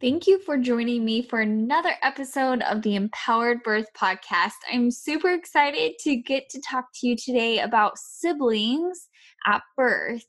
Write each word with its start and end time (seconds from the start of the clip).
Thank 0.00 0.26
you 0.26 0.40
for 0.40 0.58
joining 0.58 1.04
me 1.04 1.22
for 1.22 1.40
another 1.40 1.92
episode 2.02 2.62
of 2.62 2.82
the 2.82 2.96
Empowered 2.96 3.62
Birth 3.62 3.86
Podcast. 3.96 4.54
I'm 4.70 4.90
super 4.90 5.30
excited 5.30 5.92
to 6.00 6.16
get 6.16 6.48
to 6.50 6.60
talk 6.60 6.86
to 6.94 7.06
you 7.06 7.16
today 7.16 7.60
about 7.60 7.96
siblings 7.96 9.08
at 9.46 9.62
birth. 9.76 10.24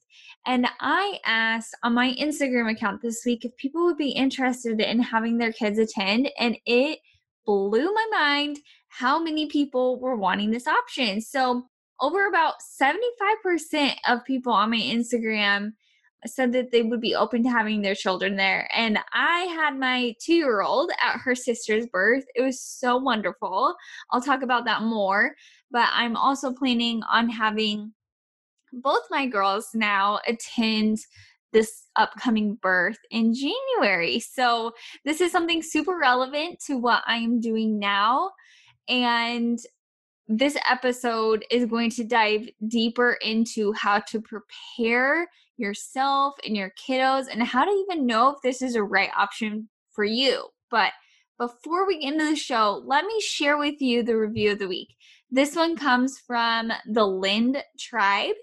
And 0.46 0.68
I 0.80 1.20
asked 1.26 1.76
on 1.82 1.96
my 1.96 2.14
Instagram 2.14 2.72
account 2.72 3.02
this 3.02 3.24
week 3.26 3.44
if 3.44 3.58
people 3.58 3.86
would 3.86 3.98
be 3.98 4.12
interested 4.12 4.80
in 4.80 5.00
having 5.00 5.40
their 5.40 5.52
kids 5.52 5.80
attend, 5.80 6.30
and 6.40 6.58
it 6.68 7.00
blew 7.44 7.92
my 7.92 8.08
mind 8.12 8.60
how 8.90 9.22
many 9.22 9.48
people 9.48 10.00
were 10.00 10.16
wanting 10.16 10.52
this 10.52 10.68
option. 10.68 11.22
So, 11.22 11.66
over 12.00 12.28
about 12.28 12.56
75% 12.80 13.96
of 14.08 14.24
people 14.26 14.54
on 14.54 14.70
my 14.70 14.78
Instagram 14.78 15.72
said 16.26 16.52
that 16.54 16.72
they 16.72 16.82
would 16.82 17.02
be 17.02 17.16
open 17.16 17.44
to 17.44 17.50
having 17.50 17.82
their 17.82 17.96
children 17.96 18.36
there. 18.36 18.70
And 18.74 19.00
I 19.14 19.42
had 19.42 19.78
my 19.78 20.16
two 20.20 20.36
year 20.36 20.62
old 20.62 20.92
at 21.02 21.20
her 21.20 21.36
sister's 21.36 21.88
birth. 21.88 22.24
It 22.36 22.42
was 22.42 22.62
so 22.62 22.98
wonderful. 22.98 23.76
I'll 24.12 24.22
talk 24.22 24.42
about 24.42 24.66
that 24.66 24.84
more. 24.84 25.36
But 25.72 25.90
I'm 25.92 26.16
also 26.16 26.54
planning 26.54 27.02
on 27.12 27.30
having 27.30 27.94
both 28.72 29.04
my 29.10 29.26
girls 29.28 29.70
now 29.74 30.20
attend 30.28 31.00
this 31.54 31.84
upcoming 31.96 32.56
birth 32.62 32.98
in 33.12 33.34
January. 33.34 34.20
So, 34.20 34.74
this 35.06 35.22
is 35.22 35.32
something 35.32 35.62
super 35.64 35.98
relevant 35.98 36.60
to 36.68 36.76
what 36.76 37.02
I 37.08 37.18
am 37.18 37.40
doing 37.40 37.80
now. 37.80 38.32
And 38.90 39.58
this 40.28 40.58
episode 40.70 41.46
is 41.50 41.66
going 41.66 41.92
to 41.92 42.04
dive 42.04 42.50
deeper 42.68 43.14
into 43.22 43.72
how 43.74 44.00
to 44.00 44.22
prepare 44.22 45.28
yourself 45.58 46.36
and 46.46 46.56
your 46.56 46.72
kiddos 46.72 47.26
and 47.32 47.44
how 47.44 47.66
to 47.66 47.72
even 47.72 48.06
know 48.06 48.30
if 48.30 48.38
this 48.44 48.62
is 48.62 48.76
a 48.76 48.84
right 48.84 49.12
option 49.18 49.70
for 49.92 50.04
you. 50.04 50.48
But 50.70 50.92
before 51.38 51.86
we 51.86 52.00
get 52.00 52.14
into 52.14 52.26
the 52.26 52.36
show, 52.36 52.82
let 52.86 53.06
me 53.06 53.20
share 53.22 53.58
with 53.58 53.82
you 53.82 54.04
the 54.04 54.18
review 54.18 54.54
of 54.54 54.60
the 54.60 54.68
week. 54.68 54.96
This 55.32 55.56
one 55.56 55.76
comes 55.76 56.20
from 56.26 56.72
the 56.86 57.06
Lind 57.06 57.62
Tribe. 57.80 58.36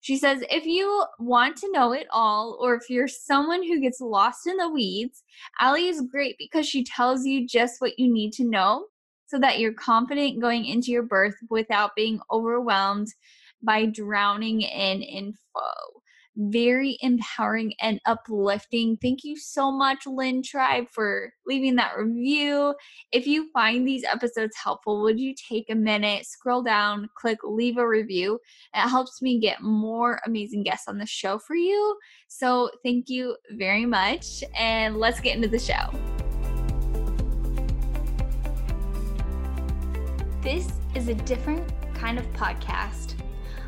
She 0.00 0.16
says, 0.16 0.42
if 0.50 0.64
you 0.64 1.04
want 1.18 1.56
to 1.58 1.70
know 1.72 1.92
it 1.92 2.06
all, 2.10 2.58
or 2.60 2.74
if 2.74 2.88
you're 2.88 3.06
someone 3.06 3.62
who 3.62 3.80
gets 3.80 4.00
lost 4.00 4.46
in 4.46 4.56
the 4.56 4.70
weeds, 4.70 5.22
Allie 5.60 5.88
is 5.88 6.00
great 6.10 6.36
because 6.38 6.66
she 6.66 6.82
tells 6.82 7.26
you 7.26 7.46
just 7.46 7.80
what 7.80 7.98
you 7.98 8.12
need 8.12 8.32
to 8.32 8.48
know 8.48 8.86
so 9.26 9.38
that 9.38 9.58
you're 9.58 9.74
confident 9.74 10.40
going 10.40 10.64
into 10.64 10.90
your 10.90 11.02
birth 11.02 11.34
without 11.50 11.94
being 11.94 12.18
overwhelmed 12.32 13.08
by 13.62 13.84
drowning 13.84 14.62
in 14.62 15.02
info 15.02 15.36
very 16.36 16.96
empowering 17.00 17.72
and 17.80 18.00
uplifting. 18.06 18.96
Thank 19.02 19.24
you 19.24 19.36
so 19.36 19.70
much, 19.70 20.06
Lynn 20.06 20.42
Tribe, 20.42 20.86
for 20.92 21.32
leaving 21.46 21.76
that 21.76 21.96
review. 21.96 22.74
If 23.12 23.26
you 23.26 23.50
find 23.52 23.86
these 23.86 24.04
episodes 24.04 24.56
helpful, 24.62 25.02
would 25.02 25.18
you 25.18 25.34
take 25.34 25.70
a 25.70 25.74
minute, 25.74 26.26
scroll 26.26 26.62
down, 26.62 27.08
click 27.16 27.38
leave 27.44 27.78
a 27.78 27.86
review? 27.86 28.38
It 28.74 28.88
helps 28.88 29.20
me 29.20 29.38
get 29.38 29.62
more 29.62 30.20
amazing 30.26 30.62
guests 30.62 30.88
on 30.88 30.98
the 30.98 31.06
show 31.06 31.38
for 31.38 31.56
you. 31.56 31.96
So 32.28 32.70
thank 32.84 33.08
you 33.08 33.36
very 33.52 33.86
much. 33.86 34.44
And 34.56 34.96
let's 34.96 35.20
get 35.20 35.36
into 35.36 35.48
the 35.48 35.58
show. 35.58 35.90
This 40.42 40.68
is 40.94 41.08
a 41.08 41.14
different 41.14 41.70
kind 41.94 42.18
of 42.18 42.26
podcast 42.32 43.19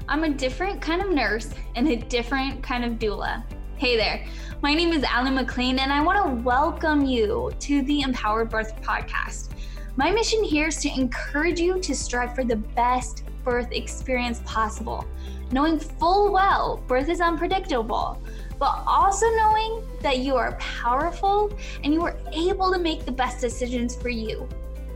I'm 0.08 0.24
a 0.24 0.30
different 0.30 0.80
kind 0.80 1.00
of 1.00 1.10
nurse 1.10 1.50
and 1.76 1.88
a 1.88 1.96
different 1.96 2.62
kind 2.62 2.84
of 2.84 2.94
doula. 2.94 3.44
Hey 3.76 3.96
there, 3.96 4.24
my 4.60 4.74
name 4.74 4.92
is 4.92 5.04
Allie 5.04 5.30
McLean, 5.30 5.78
and 5.78 5.92
I 5.92 6.02
want 6.02 6.24
to 6.24 6.42
welcome 6.44 7.04
you 7.04 7.52
to 7.60 7.82
the 7.82 8.00
Empowered 8.00 8.50
Birth 8.50 8.74
Podcast. 8.82 9.50
My 9.94 10.10
mission 10.10 10.42
here 10.42 10.68
is 10.68 10.76
to 10.78 10.88
encourage 10.88 11.60
you 11.60 11.78
to 11.78 11.94
strive 11.94 12.34
for 12.34 12.42
the 12.42 12.56
best 12.56 13.24
birth 13.44 13.70
experience 13.70 14.40
possible, 14.44 15.06
knowing 15.52 15.78
full 15.78 16.32
well 16.32 16.82
birth 16.88 17.08
is 17.08 17.20
unpredictable, 17.20 18.20
but 18.58 18.82
also 18.86 19.26
knowing 19.36 19.84
that 20.00 20.18
you 20.18 20.34
are 20.34 20.56
powerful 20.58 21.56
and 21.84 21.94
you 21.94 22.02
are 22.02 22.16
able 22.32 22.72
to 22.72 22.78
make 22.78 23.04
the 23.04 23.12
best 23.12 23.40
decisions 23.40 23.94
for 23.94 24.08
you 24.08 24.48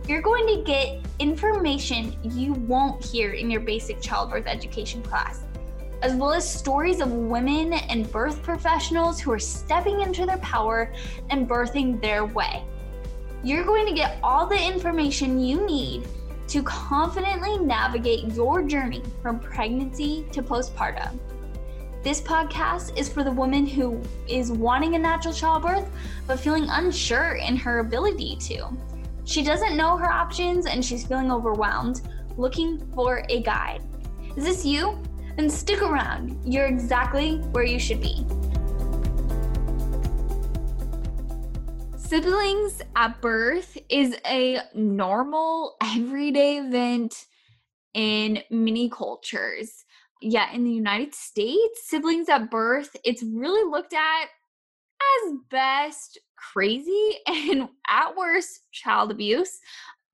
you're 0.08 0.22
going 0.22 0.46
to 0.46 0.62
get 0.62 1.00
information 1.18 2.16
you 2.22 2.52
won't 2.52 3.04
hear 3.04 3.32
in 3.32 3.50
your 3.50 3.60
basic 3.60 4.00
childbirth 4.00 4.46
education 4.46 5.02
class, 5.02 5.42
as 6.02 6.14
well 6.14 6.32
as 6.32 6.48
stories 6.48 7.00
of 7.00 7.10
women 7.10 7.72
and 7.72 8.10
birth 8.12 8.40
professionals 8.42 9.18
who 9.18 9.32
are 9.32 9.38
stepping 9.38 10.02
into 10.02 10.24
their 10.24 10.38
power 10.38 10.92
and 11.30 11.48
birthing 11.48 12.00
their 12.00 12.24
way. 12.24 12.62
You're 13.42 13.64
going 13.64 13.86
to 13.86 13.94
get 13.94 14.18
all 14.22 14.46
the 14.46 14.56
information 14.56 15.40
you 15.40 15.66
need 15.66 16.06
to 16.48 16.62
confidently 16.62 17.58
navigate 17.58 18.32
your 18.32 18.62
journey 18.62 19.02
from 19.22 19.40
pregnancy 19.40 20.24
to 20.30 20.40
postpartum. 20.40 21.18
This 22.04 22.20
podcast 22.20 22.96
is 22.96 23.08
for 23.08 23.24
the 23.24 23.32
woman 23.32 23.66
who 23.66 24.00
is 24.28 24.52
wanting 24.52 24.94
a 24.94 24.98
natural 25.00 25.34
childbirth 25.34 25.90
but 26.28 26.38
feeling 26.38 26.68
unsure 26.70 27.34
in 27.34 27.56
her 27.56 27.80
ability 27.80 28.36
to. 28.42 28.68
She 29.26 29.42
doesn't 29.42 29.76
know 29.76 29.96
her 29.96 30.10
options 30.10 30.66
and 30.66 30.84
she's 30.84 31.04
feeling 31.04 31.32
overwhelmed, 31.32 32.00
looking 32.36 32.78
for 32.94 33.24
a 33.28 33.42
guide. 33.42 33.82
Is 34.36 34.44
this 34.44 34.64
you? 34.64 35.02
Then 35.36 35.50
stick 35.50 35.82
around. 35.82 36.38
You're 36.44 36.66
exactly 36.66 37.38
where 37.50 37.64
you 37.64 37.80
should 37.80 38.00
be. 38.00 38.24
Siblings 41.96 42.82
at 42.94 43.20
birth 43.20 43.76
is 43.88 44.16
a 44.24 44.60
normal, 44.76 45.76
everyday 45.82 46.58
event 46.58 47.26
in 47.94 48.44
many 48.48 48.88
cultures. 48.88 49.84
Yet 50.22 50.54
in 50.54 50.62
the 50.62 50.70
United 50.70 51.16
States, 51.16 51.88
siblings 51.88 52.28
at 52.28 52.48
birth, 52.48 52.96
it's 53.04 53.24
really 53.24 53.68
looked 53.68 53.92
at 53.92 54.26
as 55.24 55.32
best 55.50 56.18
crazy 56.52 57.16
and 57.26 57.68
at 57.88 58.16
worst 58.16 58.60
child 58.72 59.10
abuse 59.10 59.58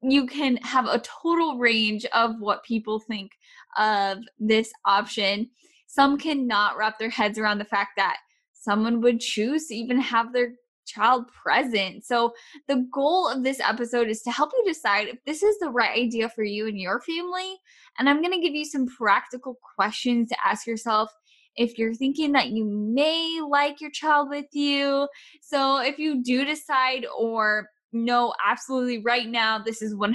you 0.04 0.26
can 0.26 0.56
have 0.58 0.86
a 0.86 1.00
total 1.22 1.58
range 1.58 2.04
of 2.06 2.40
what 2.40 2.64
people 2.64 2.98
think 2.98 3.30
of 3.76 4.18
this 4.38 4.72
option 4.84 5.48
some 5.86 6.16
cannot 6.16 6.76
wrap 6.78 6.98
their 6.98 7.10
heads 7.10 7.38
around 7.38 7.58
the 7.58 7.64
fact 7.66 7.92
that 7.96 8.16
someone 8.54 9.00
would 9.02 9.20
choose 9.20 9.66
to 9.66 9.74
even 9.74 10.00
have 10.00 10.32
their 10.32 10.54
child 10.86 11.26
present. 11.28 12.04
So, 12.04 12.32
the 12.68 12.86
goal 12.92 13.28
of 13.28 13.44
this 13.44 13.60
episode 13.60 14.08
is 14.08 14.22
to 14.22 14.30
help 14.30 14.52
you 14.56 14.64
decide 14.64 15.08
if 15.08 15.18
this 15.26 15.42
is 15.42 15.58
the 15.58 15.70
right 15.70 15.96
idea 15.96 16.28
for 16.28 16.44
you 16.44 16.66
and 16.66 16.78
your 16.78 17.00
family. 17.00 17.56
And 17.98 18.08
I'm 18.08 18.22
going 18.22 18.32
to 18.32 18.40
give 18.40 18.54
you 18.54 18.64
some 18.64 18.86
practical 18.86 19.58
questions 19.76 20.28
to 20.28 20.36
ask 20.44 20.66
yourself 20.66 21.10
if 21.56 21.78
you're 21.78 21.94
thinking 21.94 22.32
that 22.32 22.50
you 22.50 22.64
may 22.64 23.40
like 23.46 23.80
your 23.80 23.90
child 23.90 24.28
with 24.28 24.46
you. 24.52 25.08
So 25.40 25.80
if 25.80 25.98
you 25.98 26.22
do 26.22 26.44
decide 26.44 27.06
or 27.16 27.68
no, 27.92 28.32
absolutely 28.44 29.02
right 29.02 29.28
now, 29.28 29.58
this 29.58 29.82
is 29.82 29.94
100% 29.94 30.14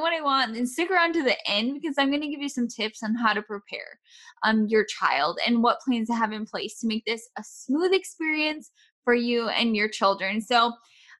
what 0.00 0.12
I 0.12 0.20
want, 0.20 0.54
then 0.54 0.66
stick 0.66 0.90
around 0.90 1.12
to 1.12 1.22
the 1.22 1.36
end 1.48 1.74
because 1.80 1.94
I'm 1.98 2.10
going 2.10 2.22
to 2.22 2.28
give 2.28 2.42
you 2.42 2.48
some 2.48 2.66
tips 2.66 3.02
on 3.02 3.14
how 3.14 3.32
to 3.32 3.42
prepare 3.42 4.00
um, 4.42 4.66
your 4.66 4.84
child 4.84 5.38
and 5.46 5.62
what 5.62 5.80
plans 5.80 6.08
to 6.08 6.16
have 6.16 6.32
in 6.32 6.46
place 6.46 6.80
to 6.80 6.88
make 6.88 7.04
this 7.06 7.28
a 7.38 7.44
smooth 7.44 7.92
experience 7.92 8.72
for 9.04 9.14
you 9.14 9.48
and 9.48 9.76
your 9.76 9.88
children. 9.88 10.40
So, 10.40 10.72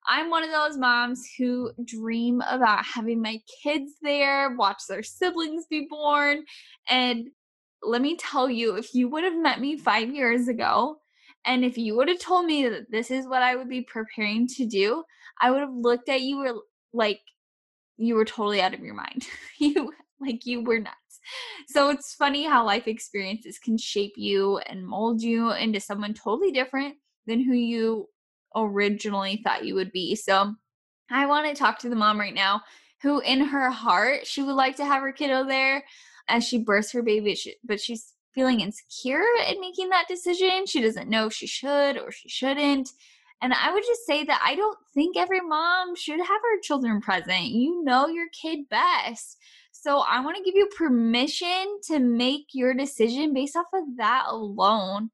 I'm 0.08 0.30
one 0.30 0.44
of 0.44 0.50
those 0.50 0.78
moms 0.78 1.28
who 1.36 1.72
dream 1.84 2.40
about 2.48 2.84
having 2.84 3.20
my 3.20 3.40
kids 3.62 3.92
there, 4.02 4.54
watch 4.56 4.82
their 4.88 5.02
siblings 5.02 5.66
be 5.68 5.88
born, 5.90 6.44
and 6.88 7.26
let 7.86 8.02
me 8.02 8.16
tell 8.16 8.50
you, 8.50 8.76
if 8.76 8.94
you 8.94 9.08
would 9.08 9.24
have 9.24 9.36
met 9.36 9.60
me 9.60 9.76
five 9.76 10.12
years 10.14 10.48
ago, 10.48 10.98
and 11.44 11.64
if 11.64 11.78
you 11.78 11.96
would 11.96 12.08
have 12.08 12.18
told 12.18 12.46
me 12.46 12.68
that 12.68 12.90
this 12.90 13.10
is 13.10 13.26
what 13.26 13.42
I 13.42 13.54
would 13.54 13.68
be 13.68 13.82
preparing 13.82 14.46
to 14.48 14.66
do, 14.66 15.04
I 15.40 15.50
would 15.50 15.60
have 15.60 15.74
looked 15.74 16.08
at 16.08 16.22
you 16.22 16.44
uh, 16.44 16.52
like 16.92 17.20
you 17.96 18.14
were 18.14 18.24
totally 18.24 18.60
out 18.60 18.74
of 18.74 18.80
your 18.80 18.94
mind. 18.94 19.26
you 19.58 19.92
like 20.20 20.46
you 20.46 20.62
were 20.62 20.80
nuts. 20.80 20.96
So 21.68 21.90
it's 21.90 22.14
funny 22.14 22.44
how 22.44 22.64
life 22.64 22.86
experiences 22.86 23.58
can 23.58 23.76
shape 23.78 24.14
you 24.16 24.58
and 24.58 24.86
mold 24.86 25.22
you 25.22 25.52
into 25.52 25.80
someone 25.80 26.14
totally 26.14 26.52
different 26.52 26.96
than 27.26 27.42
who 27.42 27.52
you 27.52 28.06
originally 28.54 29.40
thought 29.42 29.64
you 29.64 29.74
would 29.74 29.92
be. 29.92 30.14
So 30.14 30.54
I 31.10 31.26
want 31.26 31.46
to 31.48 31.54
talk 31.54 31.78
to 31.80 31.88
the 31.88 31.96
mom 31.96 32.18
right 32.18 32.34
now 32.34 32.62
who 33.02 33.20
in 33.20 33.40
her 33.40 33.70
heart 33.70 34.26
she 34.26 34.42
would 34.42 34.54
like 34.54 34.76
to 34.76 34.84
have 34.84 35.02
her 35.02 35.12
kiddo 35.12 35.44
there 35.44 35.84
as 36.28 36.44
she 36.44 36.58
births 36.58 36.92
her 36.92 37.02
baby, 37.02 37.36
but 37.64 37.80
she's 37.80 38.12
feeling 38.34 38.60
insecure 38.60 39.24
in 39.48 39.60
making 39.60 39.88
that 39.88 40.08
decision. 40.08 40.66
She 40.66 40.82
doesn't 40.82 41.08
know 41.08 41.26
if 41.26 41.32
she 41.32 41.46
should 41.46 41.96
or 41.96 42.12
she 42.12 42.28
shouldn't. 42.28 42.90
And 43.42 43.52
I 43.52 43.72
would 43.72 43.84
just 43.86 44.06
say 44.06 44.24
that 44.24 44.42
I 44.44 44.54
don't 44.54 44.78
think 44.94 45.16
every 45.16 45.40
mom 45.40 45.94
should 45.94 46.18
have 46.18 46.28
her 46.28 46.60
children 46.62 47.00
present. 47.00 47.46
You 47.46 47.82
know 47.84 48.08
your 48.08 48.26
kid 48.40 48.68
best. 48.68 49.38
So 49.72 49.98
I 49.98 50.20
want 50.20 50.36
to 50.36 50.42
give 50.42 50.54
you 50.54 50.68
permission 50.76 51.78
to 51.88 51.98
make 51.98 52.46
your 52.52 52.74
decision 52.74 53.34
based 53.34 53.56
off 53.56 53.66
of 53.74 53.84
that 53.98 54.24
alone. 54.28 55.10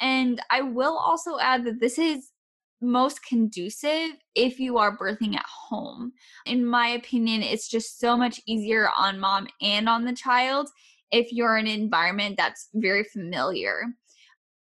And 0.00 0.40
I 0.50 0.62
will 0.62 0.96
also 0.96 1.38
add 1.38 1.64
that 1.64 1.80
this 1.80 1.98
is 1.98 2.30
most 2.80 3.24
conducive 3.24 4.10
if 4.34 4.58
you 4.58 4.78
are 4.78 4.96
birthing 4.96 5.34
at 5.34 5.44
home. 5.46 6.12
In 6.46 6.64
my 6.64 6.88
opinion, 6.88 7.42
it's 7.42 7.68
just 7.68 7.98
so 7.98 8.16
much 8.16 8.40
easier 8.46 8.90
on 8.96 9.18
mom 9.18 9.48
and 9.60 9.88
on 9.88 10.04
the 10.04 10.12
child 10.12 10.68
if 11.10 11.32
you're 11.32 11.56
in 11.56 11.66
an 11.66 11.80
environment 11.80 12.36
that's 12.36 12.68
very 12.74 13.04
familiar. 13.04 13.84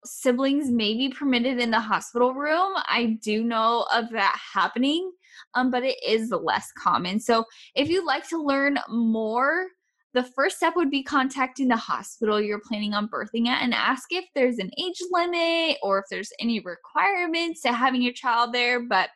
Siblings 0.04 0.70
may 0.70 0.94
be 0.94 1.08
permitted 1.08 1.60
in 1.60 1.70
the 1.70 1.80
hospital 1.80 2.34
room. 2.34 2.72
I 2.86 3.18
do 3.22 3.44
know 3.44 3.86
of 3.94 4.10
that 4.10 4.36
happening, 4.52 5.12
um, 5.54 5.70
but 5.70 5.84
it 5.84 5.96
is 6.06 6.30
less 6.30 6.72
common. 6.76 7.20
So 7.20 7.44
if 7.76 7.88
you'd 7.88 8.04
like 8.04 8.28
to 8.30 8.42
learn 8.42 8.78
more, 8.88 9.66
the 10.14 10.22
first 10.22 10.58
step 10.58 10.74
would 10.76 10.90
be 10.90 11.02
contacting 11.02 11.68
the 11.68 11.76
hospital 11.76 12.40
you're 12.40 12.60
planning 12.60 12.92
on 12.92 13.08
birthing 13.08 13.46
at 13.46 13.62
and 13.62 13.72
ask 13.72 14.08
if 14.10 14.24
there's 14.34 14.58
an 14.58 14.70
age 14.78 15.00
limit 15.10 15.78
or 15.82 15.98
if 15.98 16.04
there's 16.10 16.32
any 16.38 16.60
requirements 16.60 17.62
to 17.62 17.72
having 17.72 18.02
your 18.02 18.12
child 18.12 18.52
there. 18.52 18.86
But 18.86 19.08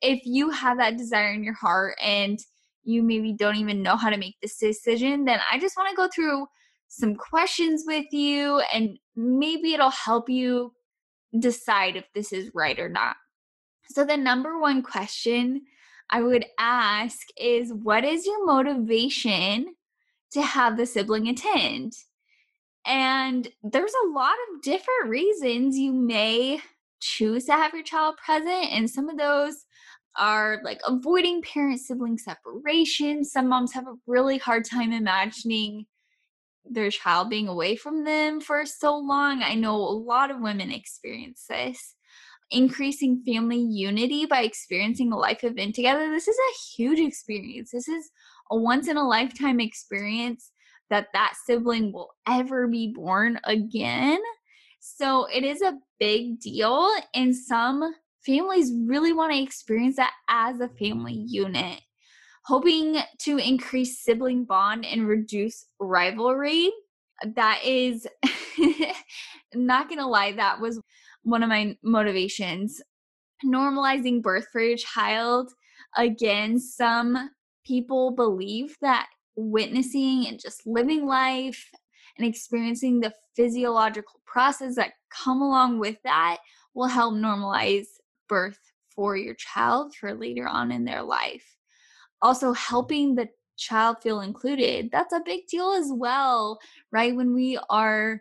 if 0.00 0.20
you 0.24 0.50
have 0.50 0.78
that 0.78 0.96
desire 0.96 1.32
in 1.32 1.44
your 1.44 1.54
heart 1.54 1.96
and 2.02 2.38
you 2.84 3.02
maybe 3.02 3.34
don't 3.34 3.56
even 3.56 3.82
know 3.82 3.96
how 3.96 4.08
to 4.08 4.16
make 4.16 4.36
this 4.40 4.56
decision, 4.56 5.26
then 5.26 5.40
I 5.50 5.58
just 5.58 5.76
want 5.76 5.90
to 5.90 5.96
go 5.96 6.08
through 6.14 6.46
some 6.88 7.14
questions 7.14 7.84
with 7.86 8.06
you 8.10 8.62
and 8.72 8.98
maybe 9.14 9.74
it'll 9.74 9.90
help 9.90 10.30
you 10.30 10.72
decide 11.38 11.96
if 11.96 12.06
this 12.14 12.32
is 12.32 12.50
right 12.54 12.78
or 12.78 12.88
not. 12.88 13.16
So, 13.90 14.04
the 14.04 14.16
number 14.16 14.58
one 14.58 14.82
question 14.82 15.62
I 16.08 16.22
would 16.22 16.46
ask 16.58 17.18
is 17.36 17.72
What 17.72 18.04
is 18.04 18.26
your 18.26 18.44
motivation 18.46 19.74
to 20.32 20.42
have 20.42 20.76
the 20.76 20.86
sibling 20.86 21.28
attend. 21.28 21.92
And 22.86 23.48
there's 23.62 23.92
a 24.04 24.10
lot 24.10 24.34
of 24.34 24.62
different 24.62 25.08
reasons 25.08 25.76
you 25.76 25.92
may 25.92 26.60
choose 27.00 27.44
to 27.46 27.52
have 27.52 27.74
your 27.74 27.82
child 27.82 28.16
present. 28.24 28.72
And 28.72 28.88
some 28.88 29.08
of 29.08 29.18
those 29.18 29.64
are 30.18 30.60
like 30.64 30.80
avoiding 30.86 31.42
parent 31.42 31.80
sibling 31.80 32.18
separation. 32.18 33.24
Some 33.24 33.48
moms 33.48 33.72
have 33.72 33.86
a 33.86 33.94
really 34.06 34.38
hard 34.38 34.64
time 34.64 34.92
imagining 34.92 35.86
their 36.64 36.90
child 36.90 37.30
being 37.30 37.48
away 37.48 37.76
from 37.76 38.04
them 38.04 38.40
for 38.40 38.64
so 38.66 38.96
long. 38.96 39.42
I 39.42 39.54
know 39.54 39.76
a 39.76 39.76
lot 39.76 40.30
of 40.30 40.40
women 40.40 40.70
experience 40.70 41.44
this. 41.48 41.94
Increasing 42.50 43.22
family 43.24 43.60
unity 43.60 44.26
by 44.26 44.42
experiencing 44.42 45.12
a 45.12 45.16
life 45.16 45.44
event 45.44 45.74
together. 45.74 46.10
This 46.10 46.26
is 46.26 46.36
a 46.36 46.58
huge 46.76 46.98
experience. 46.98 47.70
This 47.70 47.88
is 47.88 48.10
a 48.50 48.56
once 48.56 48.88
in 48.88 48.96
a 48.96 49.06
lifetime 49.06 49.60
experience 49.60 50.50
that 50.90 51.08
that 51.12 51.34
sibling 51.44 51.92
will 51.92 52.10
ever 52.28 52.66
be 52.66 52.92
born 52.94 53.40
again. 53.44 54.18
So 54.80 55.26
it 55.32 55.44
is 55.44 55.62
a 55.62 55.78
big 55.98 56.40
deal. 56.40 56.90
And 57.14 57.34
some 57.34 57.94
families 58.26 58.72
really 58.86 59.12
want 59.12 59.32
to 59.32 59.42
experience 59.42 59.96
that 59.96 60.12
as 60.28 60.60
a 60.60 60.68
family 60.68 61.24
unit. 61.26 61.80
Hoping 62.46 62.96
to 63.20 63.38
increase 63.38 64.02
sibling 64.02 64.44
bond 64.44 64.84
and 64.84 65.06
reduce 65.06 65.66
rivalry. 65.78 66.70
That 67.34 67.60
is, 67.64 68.06
not 69.54 69.88
gonna 69.88 70.08
lie, 70.08 70.32
that 70.32 70.60
was 70.60 70.80
one 71.22 71.42
of 71.42 71.50
my 71.50 71.76
motivations. 71.84 72.80
Normalizing 73.44 74.22
birth 74.22 74.46
for 74.50 74.60
your 74.60 74.76
child. 74.76 75.52
Again, 75.96 76.58
some 76.58 77.30
people 77.70 78.10
believe 78.10 78.76
that 78.80 79.06
witnessing 79.36 80.26
and 80.26 80.40
just 80.40 80.66
living 80.66 81.06
life 81.06 81.70
and 82.18 82.26
experiencing 82.26 82.98
the 82.98 83.12
physiological 83.36 84.20
process 84.26 84.74
that 84.74 84.94
come 85.08 85.40
along 85.40 85.78
with 85.78 85.96
that 86.02 86.38
will 86.74 86.88
help 86.88 87.14
normalize 87.14 87.86
birth 88.28 88.58
for 88.88 89.16
your 89.16 89.34
child 89.34 89.94
for 89.94 90.12
later 90.12 90.48
on 90.48 90.72
in 90.72 90.84
their 90.84 91.00
life. 91.00 91.56
Also, 92.22 92.52
helping 92.54 93.14
the 93.14 93.28
child 93.56 93.98
feel 94.02 94.20
included, 94.20 94.88
that's 94.90 95.14
a 95.14 95.22
big 95.24 95.46
deal 95.46 95.72
as 95.72 95.92
well, 95.92 96.58
right? 96.90 97.14
When 97.14 97.32
we 97.32 97.56
are 97.70 98.20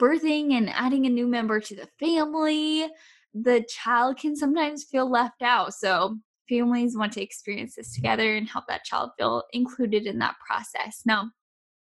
birthing 0.00 0.54
and 0.54 0.68
adding 0.70 1.06
a 1.06 1.10
new 1.10 1.28
member 1.28 1.60
to 1.60 1.76
the 1.76 1.88
family, 2.00 2.88
the 3.32 3.64
child 3.68 4.18
can 4.18 4.34
sometimes 4.34 4.82
feel 4.82 5.08
left 5.08 5.40
out. 5.40 5.72
So, 5.72 6.18
families 6.48 6.96
want 6.96 7.12
to 7.12 7.22
experience 7.22 7.76
this 7.76 7.94
together 7.94 8.36
and 8.36 8.48
help 8.48 8.66
that 8.68 8.84
child 8.84 9.10
feel 9.18 9.44
included 9.52 10.06
in 10.06 10.18
that 10.18 10.36
process. 10.46 11.02
Now, 11.04 11.30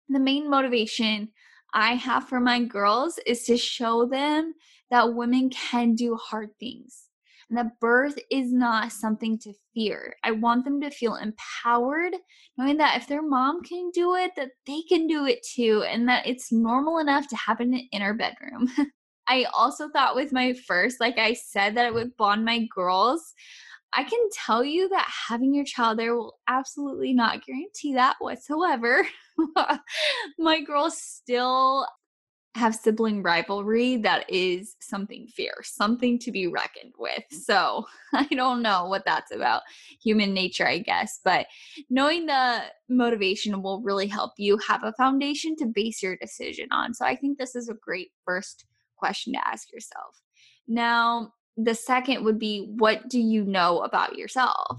the 0.09 0.19
main 0.19 0.49
motivation 0.49 1.29
I 1.73 1.95
have 1.95 2.27
for 2.27 2.39
my 2.39 2.63
girls 2.63 3.19
is 3.25 3.43
to 3.45 3.57
show 3.57 4.05
them 4.05 4.53
that 4.89 5.13
women 5.13 5.49
can 5.49 5.95
do 5.95 6.15
hard 6.15 6.49
things 6.59 7.07
and 7.51 7.57
that 7.57 7.79
birth 7.79 8.17
is 8.31 8.51
not 8.53 8.93
something 8.93 9.37
to 9.39 9.53
fear. 9.73 10.15
I 10.23 10.31
want 10.31 10.63
them 10.63 10.79
to 10.81 10.89
feel 10.89 11.15
empowered, 11.15 12.13
knowing 12.57 12.77
that 12.77 12.95
if 12.95 13.07
their 13.07 13.21
mom 13.21 13.61
can 13.61 13.91
do 13.93 14.15
it, 14.15 14.31
that 14.37 14.51
they 14.65 14.81
can 14.87 15.05
do 15.05 15.25
it 15.25 15.45
too, 15.45 15.83
and 15.87 16.07
that 16.07 16.25
it's 16.25 16.51
normal 16.51 16.99
enough 16.99 17.27
to 17.27 17.35
happen 17.35 17.73
in 17.91 18.01
our 18.01 18.13
bedroom. 18.13 18.69
I 19.27 19.45
also 19.53 19.89
thought 19.89 20.15
with 20.15 20.31
my 20.31 20.53
first, 20.53 20.99
like 21.01 21.17
I 21.17 21.33
said, 21.33 21.75
that 21.75 21.85
I 21.85 21.91
would 21.91 22.15
bond 22.17 22.45
my 22.45 22.67
girls. 22.73 23.33
I 23.93 24.03
can 24.03 24.19
tell 24.31 24.63
you 24.63 24.89
that 24.89 25.09
having 25.27 25.53
your 25.53 25.65
child 25.65 25.99
there 25.99 26.15
will 26.15 26.39
absolutely 26.47 27.13
not 27.13 27.45
guarantee 27.45 27.93
that 27.95 28.15
whatsoever. 28.19 29.05
My 30.39 30.61
girls 30.61 30.97
still 30.97 31.85
have 32.55 32.75
sibling 32.75 33.23
rivalry 33.23 33.95
that 33.95 34.29
is 34.29 34.75
something 34.81 35.25
fierce, 35.27 35.71
something 35.73 36.19
to 36.19 36.31
be 36.31 36.47
reckoned 36.47 36.93
with. 36.97 37.23
Mm. 37.33 37.37
So 37.37 37.85
I 38.13 38.25
don't 38.25 38.61
know 38.61 38.85
what 38.85 39.05
that's 39.05 39.33
about. 39.33 39.61
Human 40.03 40.33
nature, 40.33 40.67
I 40.67 40.79
guess. 40.79 41.19
But 41.23 41.47
knowing 41.89 42.25
the 42.25 42.63
motivation 42.89 43.61
will 43.61 43.81
really 43.81 44.07
help 44.07 44.33
you 44.37 44.57
have 44.67 44.83
a 44.83 44.93
foundation 44.93 45.55
to 45.57 45.65
base 45.65 46.03
your 46.03 46.17
decision 46.17 46.67
on. 46.71 46.93
So 46.93 47.05
I 47.05 47.15
think 47.15 47.37
this 47.37 47.55
is 47.55 47.69
a 47.69 47.73
great 47.73 48.11
first 48.25 48.65
question 48.97 49.33
to 49.33 49.47
ask 49.47 49.71
yourself. 49.71 50.21
Now, 50.67 51.31
the 51.57 51.75
second 51.75 52.23
would 52.23 52.39
be 52.39 52.73
what 52.77 53.09
do 53.09 53.19
you 53.19 53.43
know 53.43 53.79
about 53.79 54.17
yourself? 54.17 54.77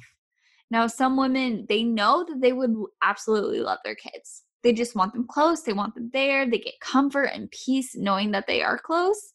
Now, 0.71 0.87
some 0.87 1.19
women, 1.19 1.67
they 1.69 1.83
know 1.83 2.25
that 2.27 2.41
they 2.41 2.53
would 2.53 2.75
absolutely 3.03 3.61
love 3.61 3.79
their 3.85 3.95
kids. 3.95 4.43
They 4.63 4.73
just 4.73 4.97
want 4.97 5.13
them 5.13 5.27
close, 5.29 5.63
they 5.63 5.75
want 5.75 5.95
them 5.95 6.11
there, 6.13 6.49
they 6.49 6.59
get 6.59 6.81
comfort 6.81 7.25
and 7.25 7.51
peace 7.51 7.95
knowing 7.95 8.31
that 8.31 8.47
they 8.47 8.63
are 8.63 8.79
close. 8.79 9.33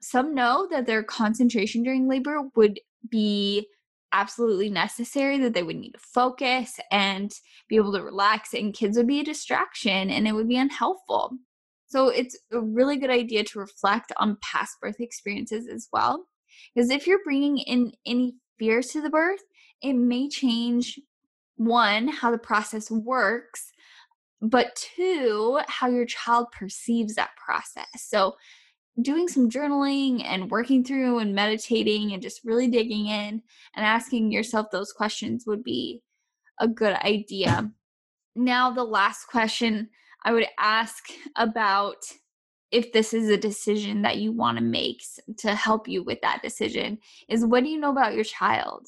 Some 0.00 0.34
know 0.34 0.68
that 0.70 0.86
their 0.86 1.02
concentration 1.02 1.82
during 1.82 2.06
labor 2.06 2.42
would 2.54 2.78
be 3.10 3.66
absolutely 4.12 4.70
necessary, 4.70 5.38
that 5.38 5.54
they 5.54 5.62
would 5.62 5.76
need 5.76 5.92
to 5.92 5.98
focus 5.98 6.78
and 6.92 7.32
be 7.68 7.76
able 7.76 7.92
to 7.92 8.02
relax, 8.02 8.54
and 8.54 8.74
kids 8.74 8.96
would 8.96 9.08
be 9.08 9.20
a 9.20 9.24
distraction 9.24 10.10
and 10.10 10.28
it 10.28 10.32
would 10.32 10.48
be 10.48 10.56
unhelpful. 10.56 11.32
So, 11.88 12.08
it's 12.08 12.38
a 12.52 12.60
really 12.60 12.96
good 12.96 13.10
idea 13.10 13.42
to 13.44 13.58
reflect 13.58 14.12
on 14.18 14.38
past 14.40 14.76
birth 14.80 15.00
experiences 15.00 15.66
as 15.66 15.88
well 15.92 16.26
because 16.74 16.90
if 16.90 17.06
you're 17.06 17.24
bringing 17.24 17.58
in 17.58 17.92
any 18.06 18.34
fears 18.58 18.88
to 18.88 19.00
the 19.00 19.10
birth, 19.10 19.42
it 19.82 19.94
may 19.94 20.28
change 20.28 20.98
one, 21.56 22.08
how 22.08 22.30
the 22.30 22.38
process 22.38 22.90
works, 22.90 23.72
but 24.40 24.74
two, 24.76 25.60
how 25.68 25.88
your 25.88 26.06
child 26.06 26.46
perceives 26.52 27.14
that 27.14 27.30
process. 27.36 27.86
So, 27.96 28.36
doing 29.02 29.28
some 29.28 29.50
journaling 29.50 30.24
and 30.24 30.50
working 30.50 30.82
through 30.82 31.18
and 31.18 31.34
meditating 31.34 32.12
and 32.12 32.22
just 32.22 32.40
really 32.44 32.66
digging 32.66 33.06
in 33.08 33.42
and 33.74 33.84
asking 33.86 34.32
yourself 34.32 34.68
those 34.70 34.92
questions 34.92 35.44
would 35.46 35.62
be 35.62 36.00
a 36.60 36.66
good 36.66 36.94
idea. 36.94 37.70
Now, 38.34 38.70
the 38.70 38.84
last 38.84 39.26
question 39.26 39.90
I 40.24 40.32
would 40.32 40.46
ask 40.58 41.04
about 41.36 41.96
if 42.70 42.92
this 42.92 43.14
is 43.14 43.28
a 43.28 43.36
decision 43.36 44.02
that 44.02 44.18
you 44.18 44.32
want 44.32 44.58
to 44.58 44.64
make 44.64 45.02
to 45.38 45.54
help 45.54 45.88
you 45.88 46.02
with 46.02 46.20
that 46.22 46.42
decision 46.42 46.98
is 47.28 47.44
what 47.44 47.62
do 47.62 47.70
you 47.70 47.78
know 47.78 47.90
about 47.90 48.14
your 48.14 48.24
child? 48.24 48.86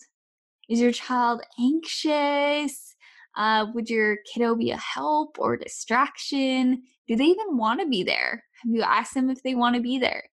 Is 0.69 0.81
your 0.81 0.93
child 0.93 1.43
anxious? 1.59 2.95
Uh, 3.37 3.67
would 3.73 3.89
your 3.89 4.19
kiddo 4.33 4.55
be 4.57 4.71
a 4.71 4.77
help 4.77 5.39
or 5.39 5.57
distraction? 5.57 6.83
Do 7.07 7.17
they 7.17 7.25
even 7.25 7.57
want 7.57 7.81
to 7.81 7.89
be 7.89 8.03
there? 8.03 8.45
Have 8.63 8.75
you 8.75 8.83
asked 8.83 9.15
them 9.15 9.31
if 9.31 9.43
they 9.43 9.55
want 9.55 9.77
to 9.77 9.83
be 9.83 9.99
there? 9.99 10.25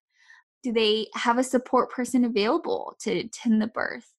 Do 0.62 0.72
they 0.72 1.06
have 1.14 1.38
a 1.38 1.44
support 1.44 1.90
person 1.90 2.24
available 2.24 2.96
to 3.00 3.18
attend 3.18 3.62
the 3.62 3.68
birth? 3.68 4.12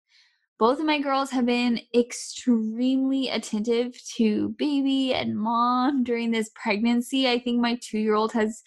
Both 0.60 0.80
of 0.80 0.86
my 0.86 1.00
girls 1.00 1.30
have 1.32 1.46
been 1.46 1.82
extremely 1.94 3.30
attentive 3.30 3.94
to 4.16 4.50
baby 4.58 5.14
and 5.14 5.38
mom 5.38 6.04
during 6.04 6.32
this 6.32 6.50
pregnancy. 6.56 7.30
I 7.30 7.38
think 7.38 7.62
my 7.62 7.78
two 7.80 8.00
year 8.00 8.16
old 8.16 8.32
has 8.32 8.64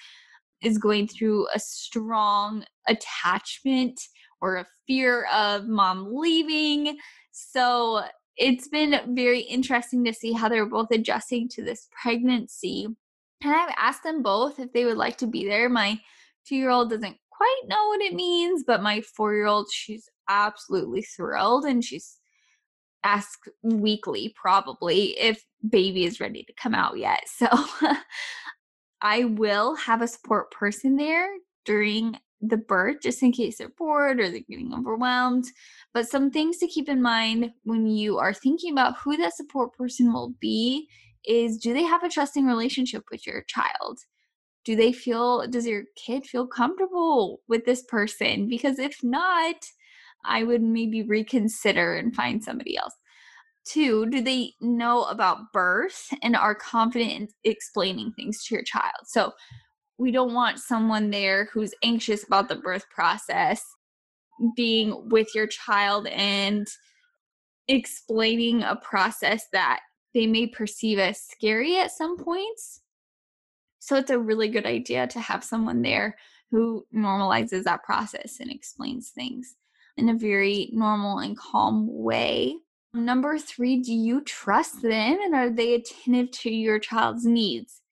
is 0.63 0.79
going 0.79 1.09
through 1.09 1.47
a 1.55 1.59
strong 1.59 2.65
attachment 2.89 4.01
or 4.41 4.57
a 4.57 4.67
fear 4.87 5.27
of 5.33 5.67
mom 5.67 6.09
leaving. 6.15 6.99
So 7.31 8.03
it's 8.37 8.69
been 8.69 9.15
very 9.15 9.41
interesting 9.41 10.05
to 10.05 10.15
see 10.15 10.33
how 10.33 10.49
they're 10.49 10.67
both 10.67 10.91
adjusting 10.91 11.49
to 11.51 11.63
this 11.63 11.89
pregnancy. 12.03 12.87
And 13.43 13.55
I've 13.55 13.75
asked 13.77 14.03
them 14.03 14.23
both 14.23 14.59
if 14.59 14.73
they 14.73 14.85
would 14.85 14.97
like 14.97 15.17
to 15.19 15.27
be 15.27 15.47
there. 15.47 15.69
My 15.69 16.01
two 16.47 16.57
year 16.57 16.71
old 16.71 16.91
doesn't 16.91 17.17
quite 17.31 17.63
know 17.67 17.89
what 17.89 18.01
it 18.01 18.15
means, 18.15 18.65
but 18.67 18.83
my 18.83 19.01
four 19.01 19.35
year 19.35 19.47
old, 19.47 19.69
she's 19.73 20.09
absolutely 20.29 21.03
thrilled 21.03 21.65
and 21.65 21.85
she's 21.85 22.19
asked 23.03 23.49
weekly 23.63 24.35
probably 24.41 25.19
if 25.19 25.43
baby 25.69 26.05
is 26.05 26.21
ready 26.21 26.43
to 26.43 26.53
come 26.55 26.75
out 26.75 26.99
yet. 26.99 27.23
So 27.27 27.47
I 29.03 29.25
will 29.25 29.77
have 29.77 30.03
a 30.03 30.09
support 30.09 30.51
person 30.51 30.97
there 30.97 31.31
during 31.65 32.19
the 32.41 32.57
birth 32.57 32.97
just 33.03 33.23
in 33.23 33.33
case 33.33 33.59
they're 33.59 33.69
bored 33.69 34.19
or 34.19 34.31
they're 34.31 34.41
getting 34.49 34.75
overwhelmed. 34.75 35.45
But 35.93 36.09
some 36.09 36.31
things 36.31 36.59
to 36.59 36.67
keep 36.67 36.89
in 36.89 37.03
mind 37.03 37.51
when 37.65 37.87
you 37.87 38.19
are 38.19 38.33
thinking 38.33 38.73
about 38.73 38.99
who 38.99 39.17
that 39.19 39.37
support 39.37 39.75
person 39.77 40.13
will 40.13 40.35
be 40.41 40.89
is 41.27 41.59
do 41.59 41.75
they 41.75 41.83
have 41.83 42.03
a 42.03 42.09
trusting 42.09 42.47
relationship 42.47 43.05
with 43.11 43.27
your 43.27 43.43
child? 43.43 44.01
Do 44.65 44.77
they 44.77 44.93
feel, 44.93 45.47
does 45.49 45.67
your 45.67 45.85
kid 45.97 46.27
feel 46.27 46.47
comfortable 46.47 47.41
with 47.49 47.65
this 47.65 47.83
person? 47.83 48.49
Because 48.49 48.79
if 48.79 49.03
not, 49.03 49.57
I 50.25 50.45
would 50.45 50.63
maybe 50.63 51.03
reconsider 51.03 51.95
and 51.97 52.15
find 52.15 52.43
somebody 52.43 52.77
else. 52.77 52.95
Two, 53.65 54.07
do 54.07 54.21
they 54.21 54.55
know 54.61 55.05
about 55.05 55.53
birth 55.53 56.09
and 56.23 56.35
are 56.35 56.55
confident 56.55 57.13
in 57.13 57.29
explaining 57.45 58.13
things 58.13 58.45
to 58.45 58.55
your 58.55 58.65
child? 58.65 59.07
So 59.07 59.33
we 59.99 60.11
don't 60.11 60.35
want 60.35 60.59
someone 60.59 61.11
there 61.11 61.51
who's 61.53 61.75
anxious 61.83 62.25
about 62.25 62.49
the 62.49 62.57
birth 62.57 62.89
process 62.91 63.63
being 64.57 65.09
with 65.11 65.35
your 65.35 65.47
child 65.47 66.07
and 66.09 66.67
explaining 67.69 68.63
a 68.63 68.77
process 68.77 69.45
that 69.53 69.81
they 70.15 70.27
may 70.27 70.47
perceive 70.47 70.99
as 70.99 71.23
scary 71.23 71.79
at 71.79 71.93
some 71.93 72.17
points. 72.17 72.81
So 73.79 73.97
it's 73.97 74.11
a 74.11 74.19
really 74.19 74.49
good 74.49 74.67
idea 74.67 75.07
to 75.09 75.21
have 75.21 75.45
someone 75.45 75.83
there 75.83 76.17
who 76.51 76.85
normalizes 76.95 77.65
that 77.65 77.85
process 77.85 78.41
and 78.41 78.51
explains 78.51 79.11
things 79.11 79.55
in 79.97 80.09
a 80.09 80.15
very 80.15 80.71
normal 80.73 81.19
and 81.19 81.37
calm 81.37 81.87
way. 81.91 82.57
Number 82.93 83.39
three, 83.39 83.81
do 83.81 83.93
you 83.93 84.23
trust 84.23 84.83
them 84.83 85.19
and 85.23 85.35
are 85.35 85.51
they 85.51 85.75
attentive 85.75 86.33
to 86.41 86.51
your 86.51 86.81
child's 86.81 87.25
needs? 87.25 87.83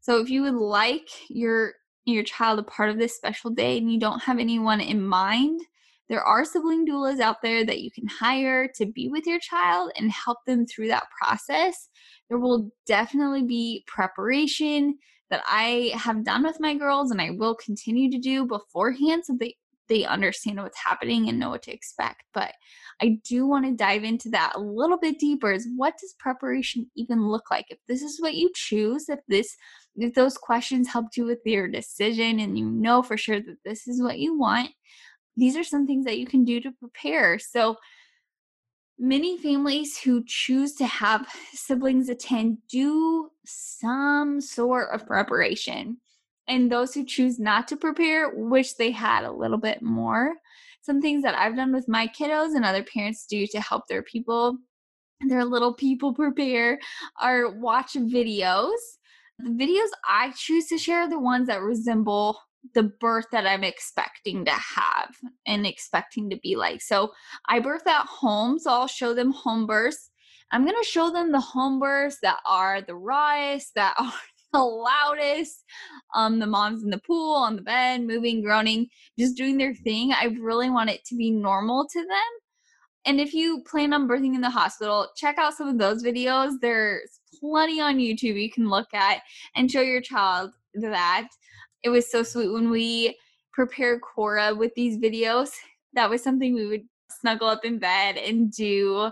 So 0.00 0.20
if 0.20 0.30
you 0.30 0.42
would 0.42 0.54
like 0.54 1.08
your 1.28 1.74
your 2.04 2.24
child 2.24 2.58
a 2.58 2.62
part 2.62 2.88
of 2.88 2.98
this 2.98 3.14
special 3.14 3.50
day 3.50 3.76
and 3.76 3.92
you 3.92 4.00
don't 4.00 4.22
have 4.22 4.38
anyone 4.38 4.80
in 4.80 5.06
mind, 5.06 5.60
there 6.08 6.22
are 6.22 6.44
sibling 6.44 6.86
doulas 6.86 7.20
out 7.20 7.42
there 7.42 7.64
that 7.66 7.82
you 7.82 7.90
can 7.90 8.08
hire 8.08 8.66
to 8.76 8.86
be 8.86 9.08
with 9.08 9.26
your 9.26 9.38
child 9.38 9.92
and 9.96 10.10
help 10.10 10.38
them 10.46 10.66
through 10.66 10.88
that 10.88 11.06
process. 11.20 11.88
There 12.28 12.38
will 12.38 12.70
definitely 12.86 13.42
be 13.42 13.84
preparation 13.86 14.96
that 15.30 15.42
I 15.46 15.92
have 15.94 16.24
done 16.24 16.44
with 16.44 16.60
my 16.60 16.74
girls 16.74 17.10
and 17.10 17.20
I 17.20 17.30
will 17.30 17.54
continue 17.54 18.10
to 18.10 18.18
do 18.18 18.46
beforehand 18.46 19.24
so 19.26 19.36
they 19.38 19.56
they 19.88 20.04
understand 20.04 20.58
what's 20.62 20.78
happening 20.78 21.28
and 21.28 21.38
know 21.38 21.50
what 21.50 21.62
to 21.62 21.72
expect. 21.72 22.24
But 22.34 22.52
I 23.00 23.18
do 23.26 23.46
want 23.46 23.64
to 23.66 23.72
dive 23.72 24.04
into 24.04 24.28
that 24.30 24.54
a 24.54 24.60
little 24.60 24.98
bit 24.98 25.18
deeper 25.18 25.52
is 25.52 25.68
what 25.76 25.94
does 25.98 26.14
preparation 26.18 26.90
even 26.96 27.28
look 27.28 27.50
like? 27.50 27.66
If 27.70 27.78
this 27.88 28.02
is 28.02 28.20
what 28.20 28.34
you 28.34 28.50
choose, 28.54 29.08
if 29.08 29.20
this 29.28 29.56
if 29.96 30.14
those 30.14 30.38
questions 30.38 30.88
helped 30.88 31.16
you 31.16 31.24
with 31.24 31.40
your 31.44 31.68
decision 31.68 32.38
and 32.38 32.58
you 32.58 32.66
know 32.66 33.02
for 33.02 33.16
sure 33.16 33.40
that 33.40 33.56
this 33.64 33.88
is 33.88 34.02
what 34.02 34.18
you 34.18 34.38
want, 34.38 34.70
these 35.36 35.56
are 35.56 35.64
some 35.64 35.86
things 35.86 36.04
that 36.04 36.18
you 36.18 36.26
can 36.26 36.44
do 36.44 36.60
to 36.60 36.70
prepare. 36.72 37.38
So 37.38 37.76
many 38.98 39.38
families 39.38 39.98
who 39.98 40.24
choose 40.26 40.74
to 40.74 40.86
have 40.86 41.26
siblings 41.52 42.08
attend 42.08 42.58
do 42.68 43.30
some 43.44 44.40
sort 44.40 44.88
of 44.92 45.06
preparation. 45.06 45.98
And 46.48 46.72
those 46.72 46.94
who 46.94 47.04
choose 47.04 47.38
not 47.38 47.68
to 47.68 47.76
prepare 47.76 48.30
wish 48.34 48.74
they 48.74 48.90
had 48.90 49.24
a 49.24 49.32
little 49.32 49.58
bit 49.58 49.82
more. 49.82 50.34
Some 50.82 51.02
things 51.02 51.22
that 51.22 51.34
I've 51.34 51.56
done 51.56 51.72
with 51.72 51.88
my 51.88 52.08
kiddos 52.08 52.56
and 52.56 52.64
other 52.64 52.82
parents 52.82 53.26
do 53.28 53.46
to 53.48 53.60
help 53.60 53.86
their 53.86 54.02
people, 54.02 54.56
their 55.28 55.44
little 55.44 55.74
people 55.74 56.14
prepare, 56.14 56.78
are 57.20 57.50
watch 57.50 57.92
videos. 57.92 58.72
The 59.38 59.50
videos 59.50 59.90
I 60.08 60.32
choose 60.36 60.66
to 60.68 60.78
share 60.78 61.02
are 61.02 61.10
the 61.10 61.20
ones 61.20 61.48
that 61.48 61.60
resemble 61.60 62.38
the 62.74 62.84
birth 62.84 63.26
that 63.32 63.46
I'm 63.46 63.64
expecting 63.64 64.44
to 64.44 64.50
have 64.50 65.14
and 65.46 65.66
expecting 65.66 66.30
to 66.30 66.36
be 66.36 66.56
like. 66.56 66.82
So 66.82 67.12
I 67.48 67.60
birth 67.60 67.86
at 67.86 68.06
home, 68.06 68.58
so 68.58 68.70
I'll 68.70 68.86
show 68.86 69.14
them 69.14 69.32
home 69.32 69.66
births. 69.66 70.10
I'm 70.50 70.64
gonna 70.64 70.82
show 70.82 71.10
them 71.10 71.30
the 71.30 71.40
home 71.40 71.78
births 71.78 72.18
that 72.22 72.38
are 72.46 72.80
the 72.80 72.96
rawest, 72.96 73.74
that 73.74 73.94
are 73.98 74.12
the 74.52 74.60
loudest. 74.60 75.64
Um, 76.14 76.38
the 76.38 76.46
moms 76.46 76.82
in 76.82 76.90
the 76.90 76.98
pool, 76.98 77.34
on 77.34 77.56
the 77.56 77.62
bed, 77.62 78.02
moving, 78.02 78.42
groaning, 78.42 78.88
just 79.18 79.36
doing 79.36 79.58
their 79.58 79.74
thing. 79.74 80.12
I 80.12 80.34
really 80.40 80.70
want 80.70 80.90
it 80.90 81.04
to 81.06 81.16
be 81.16 81.30
normal 81.30 81.86
to 81.86 81.98
them. 82.00 82.38
And 83.04 83.20
if 83.20 83.32
you 83.32 83.62
plan 83.62 83.92
on 83.92 84.08
birthing 84.08 84.34
in 84.34 84.40
the 84.40 84.50
hospital, 84.50 85.08
check 85.16 85.38
out 85.38 85.54
some 85.54 85.68
of 85.68 85.78
those 85.78 86.02
videos. 86.02 86.54
There's 86.60 87.20
plenty 87.40 87.80
on 87.80 87.96
YouTube 87.96 88.40
you 88.40 88.50
can 88.50 88.68
look 88.68 88.92
at 88.92 89.22
and 89.54 89.70
show 89.70 89.80
your 89.80 90.00
child 90.00 90.52
that 90.74 91.28
it 91.82 91.90
was 91.90 92.10
so 92.10 92.22
sweet 92.22 92.52
when 92.52 92.70
we 92.70 93.16
prepared 93.52 94.00
Cora 94.02 94.54
with 94.54 94.74
these 94.74 94.98
videos. 94.98 95.50
That 95.94 96.10
was 96.10 96.22
something 96.22 96.54
we 96.54 96.66
would 96.66 96.84
snuggle 97.10 97.48
up 97.48 97.64
in 97.64 97.78
bed 97.78 98.16
and 98.16 98.52
do 98.52 99.10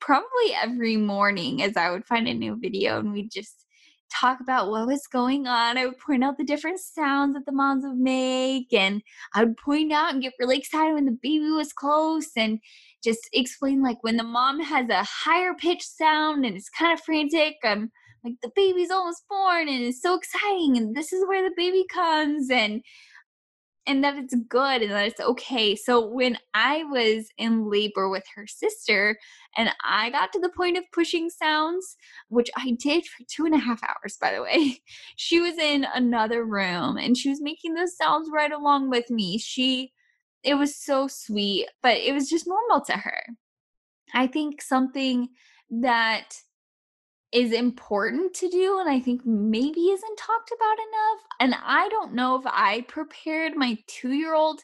probably 0.00 0.54
every 0.60 0.96
morning 0.96 1.62
as 1.62 1.76
I 1.76 1.90
would 1.90 2.04
find 2.04 2.26
a 2.28 2.34
new 2.34 2.58
video 2.60 2.98
and 2.98 3.12
we'd 3.12 3.30
just 3.30 3.66
talk 4.12 4.40
about 4.40 4.70
what 4.70 4.86
was 4.86 5.06
going 5.06 5.46
on. 5.46 5.78
I 5.78 5.86
would 5.86 5.98
point 5.98 6.24
out 6.24 6.36
the 6.38 6.44
different 6.44 6.80
sounds 6.80 7.34
that 7.34 7.46
the 7.46 7.52
moms 7.52 7.84
would 7.84 7.98
make 7.98 8.72
and 8.72 9.02
I 9.34 9.44
would 9.44 9.56
point 9.56 9.92
out 9.92 10.12
and 10.12 10.22
get 10.22 10.34
really 10.38 10.58
excited 10.58 10.94
when 10.94 11.06
the 11.06 11.18
baby 11.22 11.50
was 11.50 11.72
close 11.72 12.30
and 12.36 12.58
just 13.02 13.28
explain 13.32 13.82
like 13.82 14.02
when 14.02 14.16
the 14.16 14.24
mom 14.24 14.60
has 14.60 14.88
a 14.88 15.02
higher 15.04 15.54
pitch 15.54 15.84
sound 15.84 16.44
and 16.44 16.56
it's 16.56 16.68
kind 16.68 16.92
of 16.92 17.04
frantic, 17.04 17.56
I'm 17.64 17.90
like 18.24 18.34
the 18.42 18.52
baby's 18.54 18.90
almost 18.90 19.24
born 19.28 19.68
and 19.68 19.82
it's 19.82 20.00
so 20.00 20.14
exciting 20.14 20.76
and 20.76 20.94
this 20.94 21.12
is 21.12 21.26
where 21.26 21.42
the 21.42 21.54
baby 21.56 21.84
comes 21.92 22.50
and 22.50 22.82
and 23.86 24.04
that 24.04 24.16
it's 24.16 24.34
good 24.48 24.82
and 24.82 24.92
that 24.92 25.08
it's 25.08 25.20
okay. 25.20 25.74
So 25.74 26.06
when 26.06 26.38
I 26.54 26.84
was 26.84 27.28
in 27.38 27.68
labor 27.68 28.08
with 28.08 28.24
her 28.34 28.46
sister 28.46 29.18
and 29.56 29.70
I 29.84 30.10
got 30.10 30.32
to 30.32 30.40
the 30.40 30.50
point 30.50 30.78
of 30.78 30.84
pushing 30.92 31.28
sounds, 31.30 31.96
which 32.28 32.50
I 32.56 32.76
did 32.78 33.04
for 33.06 33.24
two 33.28 33.44
and 33.44 33.54
a 33.54 33.58
half 33.58 33.80
hours, 33.82 34.16
by 34.20 34.32
the 34.32 34.42
way, 34.42 34.80
she 35.16 35.40
was 35.40 35.58
in 35.58 35.86
another 35.94 36.44
room 36.44 36.96
and 36.96 37.16
she 37.16 37.28
was 37.28 37.40
making 37.40 37.74
those 37.74 37.96
sounds 37.96 38.28
right 38.32 38.52
along 38.52 38.90
with 38.90 39.10
me. 39.10 39.38
She, 39.38 39.92
it 40.44 40.54
was 40.54 40.76
so 40.76 41.08
sweet, 41.08 41.68
but 41.82 41.96
it 41.96 42.12
was 42.12 42.28
just 42.28 42.46
normal 42.46 42.82
to 42.82 42.92
her. 42.92 43.24
I 44.14 44.26
think 44.26 44.62
something 44.62 45.28
that 45.70 46.36
is 47.32 47.52
important 47.52 48.34
to 48.34 48.48
do 48.48 48.78
and 48.78 48.90
I 48.90 49.00
think 49.00 49.24
maybe 49.24 49.80
isn't 49.80 50.18
talked 50.18 50.52
about 50.54 50.74
enough. 50.74 51.24
And 51.40 51.54
I 51.64 51.88
don't 51.88 52.14
know 52.14 52.36
if 52.36 52.42
I 52.46 52.84
prepared 52.88 53.56
my 53.56 53.78
two 53.86 54.12
year 54.12 54.34
old. 54.34 54.60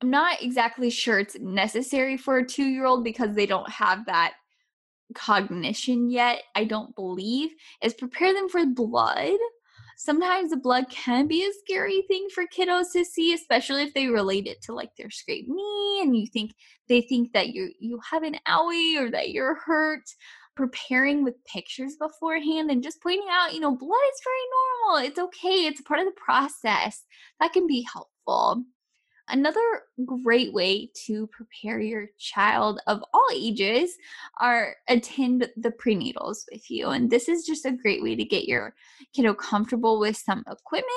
I'm 0.00 0.10
not 0.10 0.42
exactly 0.42 0.90
sure 0.90 1.18
it's 1.18 1.38
necessary 1.38 2.16
for 2.16 2.38
a 2.38 2.46
two 2.46 2.64
year 2.64 2.86
old 2.86 3.04
because 3.04 3.34
they 3.34 3.46
don't 3.46 3.68
have 3.70 4.06
that 4.06 4.34
cognition 5.14 6.10
yet, 6.10 6.42
I 6.54 6.64
don't 6.64 6.94
believe, 6.94 7.50
is 7.82 7.94
prepare 7.94 8.32
them 8.32 8.48
for 8.48 8.64
blood. 8.66 9.38
Sometimes 9.96 10.50
the 10.50 10.56
blood 10.56 10.88
can 10.90 11.26
be 11.26 11.42
a 11.42 11.52
scary 11.64 12.02
thing 12.06 12.28
for 12.32 12.44
kiddos 12.44 12.92
to 12.92 13.04
see, 13.04 13.34
especially 13.34 13.82
if 13.82 13.92
they 13.94 14.06
relate 14.06 14.46
it 14.46 14.62
to 14.62 14.72
like 14.72 14.90
their 14.96 15.10
scraped 15.10 15.48
knee 15.48 16.00
and 16.02 16.16
you 16.16 16.26
think 16.32 16.52
they 16.88 17.00
think 17.00 17.32
that 17.32 17.48
you 17.48 17.72
you 17.80 17.98
have 18.08 18.22
an 18.22 18.36
owie 18.46 18.96
or 18.96 19.10
that 19.10 19.30
you're 19.30 19.56
hurt 19.56 20.04
preparing 20.58 21.22
with 21.22 21.44
pictures 21.44 21.94
beforehand 21.94 22.68
and 22.68 22.82
just 22.82 23.00
pointing 23.00 23.28
out, 23.30 23.54
you 23.54 23.60
know, 23.60 23.76
blood 23.76 24.00
is 24.12 24.20
very 24.24 24.36
normal. 24.50 25.06
It's 25.06 25.18
okay. 25.20 25.66
It's 25.66 25.80
part 25.82 26.00
of 26.00 26.06
the 26.06 26.20
process. 26.20 27.04
That 27.38 27.52
can 27.52 27.68
be 27.68 27.86
helpful. 27.92 28.64
Another 29.28 29.60
great 30.04 30.52
way 30.52 30.90
to 31.06 31.28
prepare 31.28 31.78
your 31.78 32.08
child 32.18 32.80
of 32.88 33.04
all 33.14 33.28
ages 33.32 33.92
are 34.40 34.74
attend 34.88 35.48
the 35.56 35.70
prenatals 35.70 36.38
with 36.50 36.68
you. 36.68 36.88
And 36.88 37.08
this 37.08 37.28
is 37.28 37.46
just 37.46 37.64
a 37.64 37.70
great 37.70 38.02
way 38.02 38.16
to 38.16 38.24
get 38.24 38.48
your 38.48 38.74
kiddo 39.14 39.34
comfortable 39.34 40.00
with 40.00 40.16
some 40.16 40.40
equipment 40.50 40.88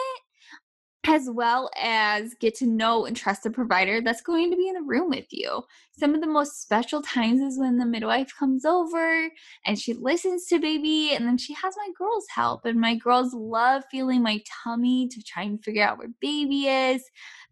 as 1.07 1.27
well 1.29 1.69
as 1.81 2.35
get 2.35 2.53
to 2.55 2.67
know 2.67 3.05
and 3.05 3.17
trust 3.17 3.43
the 3.43 3.49
provider 3.49 4.01
that's 4.01 4.21
going 4.21 4.51
to 4.51 4.57
be 4.57 4.67
in 4.67 4.75
the 4.75 4.83
room 4.83 5.09
with 5.09 5.25
you. 5.31 5.63
Some 5.97 6.13
of 6.13 6.21
the 6.21 6.27
most 6.27 6.61
special 6.61 7.01
times 7.01 7.41
is 7.41 7.59
when 7.59 7.77
the 7.77 7.85
midwife 7.85 8.31
comes 8.37 8.65
over 8.65 9.29
and 9.65 9.79
she 9.79 9.93
listens 9.93 10.45
to 10.47 10.59
baby, 10.59 11.13
and 11.13 11.25
then 11.25 11.37
she 11.37 11.53
has 11.53 11.73
my 11.77 11.89
girls 11.97 12.25
help. 12.33 12.65
And 12.65 12.79
my 12.79 12.95
girls 12.95 13.33
love 13.33 13.83
feeling 13.89 14.21
my 14.21 14.41
tummy 14.63 15.07
to 15.09 15.23
try 15.23 15.43
and 15.43 15.63
figure 15.63 15.83
out 15.83 15.97
where 15.97 16.09
baby 16.21 16.67
is. 16.67 17.03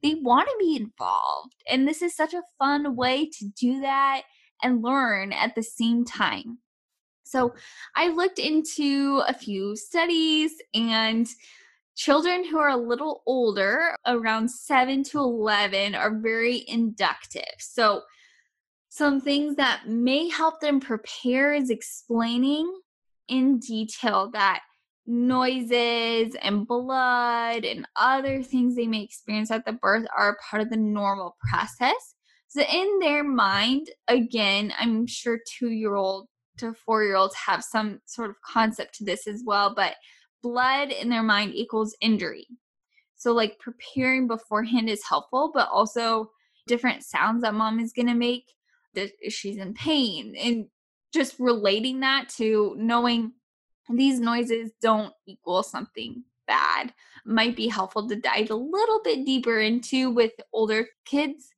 They 0.03 0.15
want 0.15 0.48
to 0.48 0.56
be 0.60 0.75
involved. 0.75 1.56
And 1.70 1.88
this 1.88 2.01
is 2.01 2.15
such 2.15 2.34
a 2.34 2.44
fun 2.60 2.96
way 2.96 3.29
to 3.39 3.46
do 3.60 3.82
that 3.82 4.24
and 4.62 4.84
learn 4.84 5.34
at 5.34 5.56
the 5.56 5.63
same 5.63 6.06
time. 6.06 6.60
So 7.24 7.53
I 7.96 8.10
looked 8.10 8.39
into 8.39 9.22
a 9.27 9.34
few 9.34 9.75
studies 9.75 10.53
and 10.74 11.27
Children 12.00 12.46
who 12.46 12.58
are 12.60 12.70
a 12.70 12.77
little 12.77 13.24
older, 13.25 13.94
around 14.08 14.48
7 14.48 15.03
to 15.03 15.20
11, 15.20 15.96
are 15.96 16.18
very 16.18 16.63
inductive. 16.65 17.44
So, 17.58 18.03
some 18.88 19.20
things 19.20 19.58
that 19.58 19.82
may 19.86 20.29
help 20.29 20.62
them 20.62 20.79
prepare 20.79 21.53
is 21.53 21.70
explaining 21.70 22.72
in 23.27 23.60
detail 23.60 24.32
that 24.32 24.62
noises 25.06 26.38
and 26.41 26.65
blood 26.65 27.65
and 27.65 27.86
other 27.98 28.44
things 28.44 28.77
they 28.77 28.88
may 28.88 29.03
experience 29.03 29.51
at 29.51 29.65
the 29.65 29.74
birth 29.74 30.08
are 30.18 30.38
part 30.50 30.62
of 30.62 30.70
the 30.70 30.77
normal 30.77 31.36
process. 31.50 32.15
So, 32.48 32.62
in 32.62 33.00
their 33.00 33.25
mind, 33.25 33.89
again, 34.08 34.72
I'm 34.79 35.06
sure 35.06 35.38
two 35.46 35.72
year 35.72 35.96
old 35.96 36.29
to 36.60 36.74
four 36.74 37.03
year 37.03 37.18
olds 37.18 37.36
have 37.36 37.62
some 37.62 38.00
sort 38.06 38.29
of 38.29 38.38
concept 38.41 38.96
to 38.96 39.03
this 39.03 39.27
as 39.27 39.44
well, 39.46 39.75
but 39.75 39.96
blood 40.41 40.91
in 40.91 41.10
their 41.10 41.24
mind 41.24 41.53
equals 41.53 41.96
injury. 42.01 42.48
So, 43.15 43.34
like 43.34 43.60
preparing 43.60 44.27
beforehand 44.27 44.89
is 44.89 45.03
helpful, 45.08 45.51
but 45.53 45.69
also 45.72 46.31
different 46.67 47.03
sounds 47.03 47.41
that 47.41 47.53
mom 47.53 47.79
is 47.79 47.93
going 47.93 48.08
to 48.08 48.13
make 48.13 48.46
that 48.93 49.12
she's 49.29 49.58
in 49.58 49.74
pain 49.74 50.36
and 50.38 50.67
just 51.13 51.39
relating 51.39 52.01
that 52.01 52.29
to 52.29 52.75
knowing 52.77 53.34
these 53.89 54.19
noises 54.19 54.72
don't 54.81 55.13
equal 55.25 55.63
something 55.63 56.24
bad 56.48 56.93
might 57.25 57.55
be 57.55 57.67
helpful 57.67 58.08
to 58.08 58.15
dive 58.15 58.50
a 58.50 58.55
little 58.55 59.01
bit 59.03 59.25
deeper 59.25 59.60
into 59.60 60.10
with 60.12 60.31
older 60.53 60.88
kids 61.05 61.50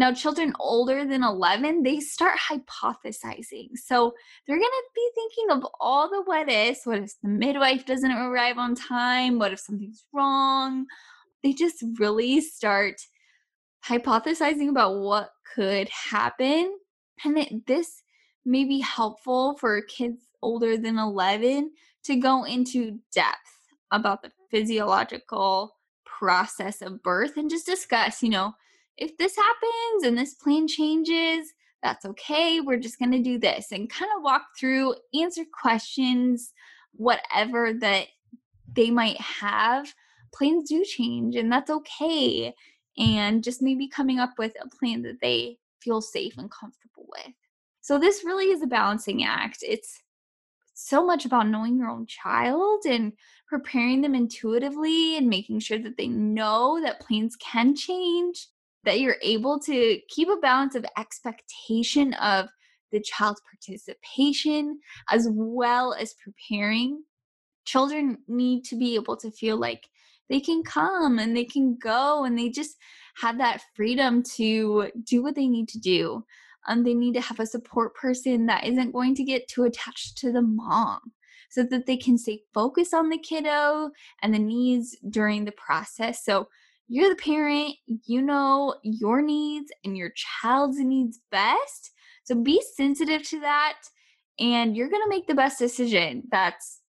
now, 0.00 0.14
children 0.14 0.54
older 0.58 1.04
than 1.04 1.22
11, 1.22 1.82
they 1.82 2.00
start 2.00 2.38
hypothesizing. 2.50 3.76
So 3.76 4.14
they're 4.46 4.56
going 4.56 4.62
to 4.62 4.84
be 4.94 5.10
thinking 5.14 5.50
of 5.50 5.70
all 5.78 6.08
the 6.08 6.22
what 6.22 6.48
ifs. 6.48 6.86
What 6.86 7.00
if 7.00 7.20
the 7.22 7.28
midwife 7.28 7.84
doesn't 7.84 8.10
arrive 8.10 8.56
on 8.56 8.74
time? 8.74 9.38
What 9.38 9.52
if 9.52 9.60
something's 9.60 10.06
wrong? 10.14 10.86
They 11.42 11.52
just 11.52 11.84
really 11.98 12.40
start 12.40 12.94
hypothesizing 13.84 14.70
about 14.70 15.00
what 15.00 15.32
could 15.54 15.90
happen. 15.90 16.78
And 17.22 17.36
it, 17.36 17.66
this 17.66 18.02
may 18.46 18.64
be 18.64 18.80
helpful 18.80 19.58
for 19.58 19.82
kids 19.82 20.22
older 20.40 20.78
than 20.78 20.98
11 20.98 21.72
to 22.04 22.16
go 22.16 22.44
into 22.44 23.00
depth 23.12 23.36
about 23.90 24.22
the 24.22 24.32
physiological 24.50 25.76
process 26.06 26.80
of 26.80 27.02
birth 27.02 27.36
and 27.36 27.50
just 27.50 27.66
discuss, 27.66 28.22
you 28.22 28.30
know, 28.30 28.54
if 29.00 29.16
this 29.16 29.34
happens 29.34 30.04
and 30.04 30.16
this 30.16 30.34
plan 30.34 30.68
changes, 30.68 31.52
that's 31.82 32.04
okay. 32.04 32.60
We're 32.60 32.76
just 32.76 32.98
going 32.98 33.12
to 33.12 33.22
do 33.22 33.38
this 33.38 33.72
and 33.72 33.90
kind 33.90 34.10
of 34.16 34.22
walk 34.22 34.42
through, 34.58 34.94
answer 35.18 35.44
questions, 35.50 36.52
whatever 36.92 37.72
that 37.80 38.08
they 38.76 38.90
might 38.90 39.20
have. 39.20 39.92
Plans 40.34 40.68
do 40.68 40.84
change 40.84 41.34
and 41.34 41.50
that's 41.50 41.70
okay. 41.70 42.54
And 42.98 43.42
just 43.42 43.62
maybe 43.62 43.88
coming 43.88 44.18
up 44.18 44.34
with 44.38 44.52
a 44.62 44.68
plan 44.68 45.02
that 45.02 45.20
they 45.22 45.56
feel 45.80 46.02
safe 46.02 46.36
and 46.36 46.50
comfortable 46.50 47.06
with. 47.08 47.34
So, 47.80 47.98
this 47.98 48.24
really 48.24 48.52
is 48.52 48.62
a 48.62 48.66
balancing 48.66 49.24
act. 49.24 49.58
It's 49.62 50.02
so 50.74 51.04
much 51.04 51.24
about 51.24 51.48
knowing 51.48 51.78
your 51.78 51.88
own 51.88 52.06
child 52.06 52.82
and 52.86 53.14
preparing 53.48 54.02
them 54.02 54.14
intuitively 54.14 55.16
and 55.16 55.28
making 55.28 55.60
sure 55.60 55.78
that 55.78 55.96
they 55.96 56.08
know 56.08 56.80
that 56.82 57.00
plans 57.00 57.36
can 57.36 57.74
change 57.74 58.48
that 58.84 59.00
you're 59.00 59.16
able 59.22 59.58
to 59.60 60.00
keep 60.08 60.28
a 60.28 60.36
balance 60.36 60.74
of 60.74 60.84
expectation 60.96 62.14
of 62.14 62.48
the 62.92 63.00
child's 63.00 63.42
participation 63.50 64.78
as 65.10 65.28
well 65.30 65.94
as 65.94 66.14
preparing. 66.14 67.02
Children 67.64 68.18
need 68.26 68.64
to 68.64 68.76
be 68.76 68.94
able 68.94 69.16
to 69.18 69.30
feel 69.30 69.58
like 69.58 69.88
they 70.28 70.40
can 70.40 70.62
come 70.62 71.18
and 71.18 71.36
they 71.36 71.44
can 71.44 71.76
go 71.76 72.24
and 72.24 72.38
they 72.38 72.48
just 72.48 72.76
have 73.16 73.38
that 73.38 73.62
freedom 73.74 74.22
to 74.36 74.90
do 75.04 75.22
what 75.22 75.34
they 75.34 75.48
need 75.48 75.68
to 75.68 75.78
do. 75.78 76.24
Um, 76.68 76.84
they 76.84 76.94
need 76.94 77.14
to 77.14 77.20
have 77.20 77.40
a 77.40 77.46
support 77.46 77.94
person 77.94 78.46
that 78.46 78.64
isn't 78.64 78.92
going 78.92 79.14
to 79.16 79.24
get 79.24 79.48
too 79.48 79.64
attached 79.64 80.18
to 80.18 80.32
the 80.32 80.42
mom 80.42 81.00
so 81.50 81.64
that 81.64 81.86
they 81.86 81.96
can 81.96 82.16
stay 82.16 82.42
focused 82.54 82.94
on 82.94 83.08
the 83.08 83.18
kiddo 83.18 83.90
and 84.22 84.32
the 84.32 84.38
needs 84.38 84.96
during 85.08 85.44
the 85.44 85.52
process. 85.52 86.24
So 86.24 86.48
you're 86.92 87.08
the 87.08 87.22
parent, 87.22 87.76
you 87.86 88.20
know 88.20 88.74
your 88.82 89.22
needs 89.22 89.70
and 89.84 89.96
your 89.96 90.10
child's 90.16 90.80
needs 90.80 91.20
best. 91.30 91.92
So 92.24 92.34
be 92.34 92.60
sensitive 92.74 93.22
to 93.28 93.40
that 93.40 93.74
and 94.40 94.76
you're 94.76 94.90
going 94.90 95.04
to 95.04 95.08
make 95.08 95.28
the 95.28 95.36
best 95.36 95.56
decision 95.56 96.24
that's 96.32 96.80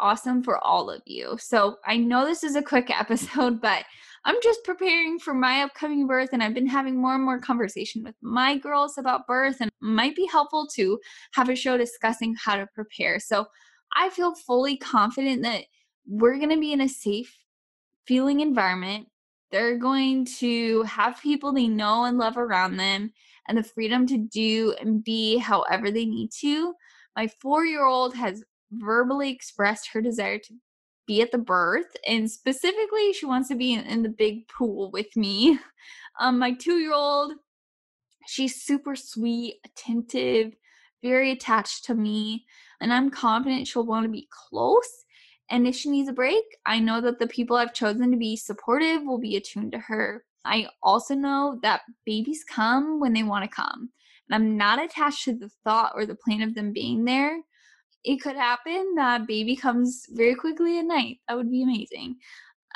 awesome 0.00 0.42
for 0.42 0.56
all 0.64 0.88
of 0.88 1.02
you. 1.04 1.36
So 1.38 1.76
I 1.84 1.98
know 1.98 2.24
this 2.24 2.42
is 2.42 2.56
a 2.56 2.62
quick 2.62 2.88
episode, 2.98 3.60
but 3.60 3.84
I'm 4.24 4.36
just 4.42 4.64
preparing 4.64 5.18
for 5.18 5.34
my 5.34 5.60
upcoming 5.62 6.06
birth 6.06 6.30
and 6.32 6.42
I've 6.42 6.54
been 6.54 6.66
having 6.66 6.98
more 6.98 7.14
and 7.14 7.22
more 7.22 7.38
conversation 7.38 8.02
with 8.02 8.14
my 8.22 8.56
girls 8.56 8.96
about 8.96 9.26
birth 9.26 9.58
and 9.60 9.70
might 9.82 10.16
be 10.16 10.24
helpful 10.24 10.68
to 10.76 10.98
have 11.34 11.50
a 11.50 11.54
show 11.54 11.76
discussing 11.76 12.34
how 12.42 12.56
to 12.56 12.66
prepare. 12.74 13.20
So 13.20 13.44
I 13.94 14.08
feel 14.08 14.34
fully 14.34 14.78
confident 14.78 15.42
that 15.42 15.64
we're 16.08 16.38
going 16.38 16.48
to 16.48 16.60
be 16.60 16.72
in 16.72 16.80
a 16.80 16.88
safe 16.88 17.36
feeling 18.06 18.40
environment 18.40 19.06
they're 19.50 19.78
going 19.78 20.24
to 20.38 20.82
have 20.82 21.20
people 21.20 21.52
they 21.52 21.68
know 21.68 22.04
and 22.04 22.18
love 22.18 22.36
around 22.36 22.76
them 22.76 23.12
and 23.48 23.58
the 23.58 23.62
freedom 23.62 24.06
to 24.06 24.18
do 24.18 24.74
and 24.80 25.02
be 25.02 25.38
however 25.38 25.90
they 25.90 26.06
need 26.06 26.30
to. 26.40 26.74
My 27.16 27.26
four 27.26 27.64
year 27.64 27.84
old 27.84 28.14
has 28.14 28.44
verbally 28.72 29.30
expressed 29.30 29.88
her 29.92 30.00
desire 30.00 30.38
to 30.38 30.54
be 31.06 31.20
at 31.22 31.32
the 31.32 31.38
birth, 31.38 31.96
and 32.06 32.30
specifically, 32.30 33.12
she 33.12 33.26
wants 33.26 33.48
to 33.48 33.56
be 33.56 33.72
in, 33.74 34.02
the 34.02 34.08
big 34.08 34.46
pool 34.48 34.90
with 34.90 35.14
me. 35.16 35.58
Um, 36.18 36.38
my 36.38 36.52
two 36.52 36.74
year 36.74 36.92
old, 36.92 37.32
she's 38.26 38.62
super 38.62 38.94
sweet, 38.94 39.54
attentive, 39.64 40.52
very 41.02 41.30
attached 41.30 41.86
to 41.86 41.94
me, 41.94 42.44
and 42.78 42.92
I'm 42.92 43.10
confident 43.10 43.66
she'll 43.66 43.86
want 43.86 44.04
to 44.04 44.10
be 44.10 44.28
close 44.30 45.04
and 45.50 45.66
if 45.66 45.74
she 45.74 45.90
needs 45.90 46.08
a 46.08 46.12
break, 46.12 46.44
I 46.64 46.78
know 46.78 47.00
that 47.00 47.18
the 47.18 47.26
people 47.26 47.56
I've 47.56 47.74
chosen 47.74 48.10
to 48.12 48.16
be 48.16 48.36
supportive 48.36 49.02
will 49.02 49.18
be 49.18 49.36
attuned 49.36 49.72
to 49.72 49.78
her. 49.78 50.24
I 50.44 50.68
also 50.82 51.14
know 51.14 51.58
that 51.62 51.82
babies 52.06 52.44
come 52.44 53.00
when 53.00 53.12
they 53.12 53.24
want 53.24 53.44
to 53.44 53.54
come. 53.54 53.90
And 54.28 54.34
I'm 54.34 54.56
not 54.56 54.82
attached 54.82 55.24
to 55.24 55.34
the 55.34 55.50
thought 55.64 55.92
or 55.94 56.06
the 56.06 56.14
plan 56.14 56.42
of 56.42 56.54
them 56.54 56.72
being 56.72 57.04
there. 57.04 57.36
It 58.04 58.22
could 58.22 58.36
happen 58.36 58.94
that 58.94 59.26
baby 59.26 59.56
comes 59.56 60.06
very 60.10 60.36
quickly 60.36 60.78
at 60.78 60.84
night. 60.84 61.18
That 61.28 61.36
would 61.36 61.50
be 61.50 61.62
amazing. 61.62 62.16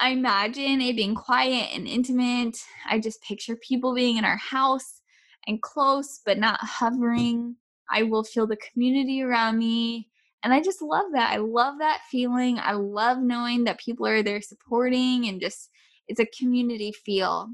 I 0.00 0.10
imagine 0.10 0.80
it 0.80 0.96
being 0.96 1.14
quiet 1.14 1.70
and 1.72 1.86
intimate. 1.86 2.58
I 2.90 2.98
just 2.98 3.22
picture 3.22 3.56
people 3.56 3.94
being 3.94 4.16
in 4.16 4.24
our 4.24 4.36
house 4.36 5.00
and 5.46 5.62
close 5.62 6.20
but 6.26 6.38
not 6.38 6.58
hovering. 6.60 7.56
I 7.88 8.02
will 8.02 8.24
feel 8.24 8.48
the 8.48 8.56
community 8.56 9.22
around 9.22 9.58
me 9.58 10.08
and 10.44 10.52
I 10.52 10.60
just 10.60 10.82
love 10.82 11.06
that. 11.12 11.32
I 11.32 11.38
love 11.38 11.78
that 11.78 12.02
feeling. 12.10 12.58
I 12.58 12.72
love 12.72 13.18
knowing 13.18 13.64
that 13.64 13.80
people 13.80 14.06
are 14.06 14.22
there 14.22 14.42
supporting 14.42 15.26
and 15.26 15.40
just 15.40 15.70
it's 16.06 16.20
a 16.20 16.26
community 16.26 16.92
feel. 16.92 17.48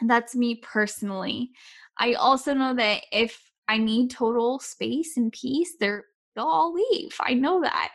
And 0.00 0.10
that's 0.10 0.34
me 0.34 0.56
personally. 0.56 1.50
I 1.98 2.14
also 2.14 2.52
know 2.52 2.74
that 2.74 3.02
if 3.12 3.40
I 3.68 3.78
need 3.78 4.10
total 4.10 4.58
space 4.58 5.16
and 5.16 5.32
peace, 5.32 5.74
they're 5.78 6.04
they'll 6.34 6.44
all 6.44 6.74
leave. 6.74 7.16
I 7.20 7.34
know 7.34 7.62
that. 7.62 7.92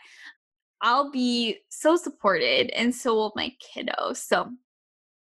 I'll 0.81 1.11
be 1.11 1.59
so 1.69 1.95
supported 1.97 2.71
and 2.71 2.95
so 2.95 3.13
will 3.13 3.33
my 3.35 3.53
kiddos. 3.61 4.17
So 4.17 4.49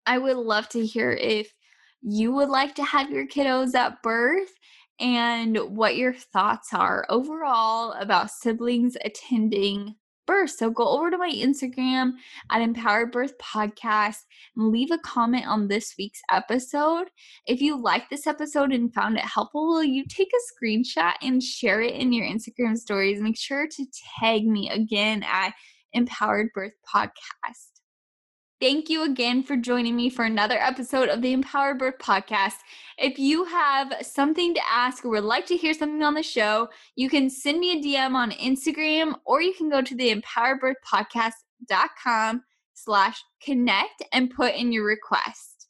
I 0.04 0.18
would 0.18 0.36
love 0.36 0.68
to 0.70 0.84
hear 0.84 1.12
if 1.12 1.54
you 2.02 2.32
would 2.32 2.50
like 2.50 2.74
to 2.74 2.84
have 2.84 3.10
your 3.10 3.26
kiddos 3.26 3.74
at 3.74 4.02
birth 4.02 4.52
and 5.00 5.56
what 5.76 5.96
your 5.96 6.14
thoughts 6.14 6.72
are 6.72 7.06
overall 7.08 7.92
about 7.92 8.30
siblings 8.30 8.96
attending 9.04 9.94
birth. 10.26 10.50
So 10.50 10.70
go 10.70 10.88
over 10.88 11.10
to 11.10 11.18
my 11.18 11.30
Instagram 11.30 12.12
at 12.50 12.60
Empowered 12.60 13.12
Birth 13.12 13.34
Podcast 13.38 14.18
and 14.56 14.72
leave 14.72 14.90
a 14.90 14.98
comment 14.98 15.46
on 15.46 15.68
this 15.68 15.94
week's 15.98 16.20
episode. 16.30 17.08
If 17.46 17.60
you 17.60 17.80
like 17.80 18.10
this 18.10 18.26
episode 18.26 18.72
and 18.72 18.92
found 18.92 19.16
it 19.16 19.24
helpful, 19.24 19.68
will 19.68 19.84
you 19.84 20.04
take 20.06 20.30
a 20.32 20.64
screenshot 20.64 21.14
and 21.22 21.42
share 21.42 21.80
it 21.80 21.94
in 21.94 22.12
your 22.12 22.26
Instagram 22.26 22.76
stories? 22.76 23.20
Make 23.20 23.38
sure 23.38 23.66
to 23.68 23.86
tag 24.20 24.46
me 24.46 24.68
again 24.70 25.24
at 25.26 25.52
Empowered 25.92 26.48
Birth 26.54 26.74
Podcast. 26.92 27.75
Thank 28.58 28.88
you 28.88 29.02
again 29.02 29.42
for 29.42 29.54
joining 29.54 29.94
me 29.94 30.08
for 30.08 30.24
another 30.24 30.58
episode 30.58 31.10
of 31.10 31.20
the 31.20 31.34
Empowered 31.34 31.78
Birth 31.78 31.98
Podcast. 31.98 32.54
If 32.96 33.18
you 33.18 33.44
have 33.44 33.92
something 34.00 34.54
to 34.54 34.60
ask 34.66 35.04
or 35.04 35.10
would 35.10 35.24
like 35.24 35.44
to 35.46 35.58
hear 35.58 35.74
something 35.74 36.02
on 36.02 36.14
the 36.14 36.22
show, 36.22 36.70
you 36.94 37.10
can 37.10 37.28
send 37.28 37.60
me 37.60 37.72
a 37.72 37.82
DM 37.82 38.14
on 38.14 38.30
Instagram 38.30 39.14
or 39.26 39.42
you 39.42 39.52
can 39.52 39.68
go 39.68 39.82
to 39.82 39.94
the 39.94 40.10
empoweredbirthpodcast.com 40.14 42.42
slash 42.72 43.22
connect 43.42 44.02
and 44.14 44.30
put 44.30 44.54
in 44.54 44.72
your 44.72 44.86
request. 44.86 45.68